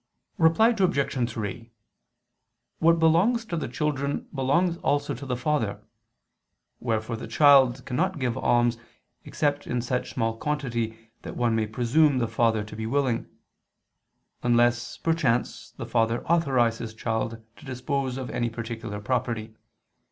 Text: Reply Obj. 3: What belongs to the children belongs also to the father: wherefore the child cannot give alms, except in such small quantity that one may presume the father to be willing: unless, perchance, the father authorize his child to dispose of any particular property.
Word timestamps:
Reply 0.39 0.69
Obj. 0.69 1.29
3: 1.31 1.71
What 2.79 2.97
belongs 2.97 3.45
to 3.45 3.55
the 3.55 3.67
children 3.67 4.27
belongs 4.33 4.77
also 4.77 5.13
to 5.13 5.27
the 5.27 5.35
father: 5.37 5.79
wherefore 6.79 7.15
the 7.15 7.27
child 7.27 7.85
cannot 7.85 8.17
give 8.17 8.35
alms, 8.35 8.79
except 9.25 9.67
in 9.67 9.79
such 9.79 10.13
small 10.13 10.35
quantity 10.37 10.97
that 11.21 11.37
one 11.37 11.55
may 11.55 11.67
presume 11.67 12.17
the 12.17 12.27
father 12.27 12.63
to 12.63 12.75
be 12.75 12.87
willing: 12.87 13.27
unless, 14.41 14.97
perchance, 14.97 15.69
the 15.77 15.85
father 15.85 16.25
authorize 16.25 16.79
his 16.79 16.95
child 16.95 17.39
to 17.57 17.63
dispose 17.65 18.17
of 18.17 18.31
any 18.31 18.49
particular 18.49 18.99
property. 18.99 19.53